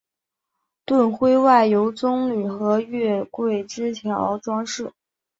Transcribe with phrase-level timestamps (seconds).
[0.83, 4.91] 盾徽外由棕榈和月桂枝条装饰。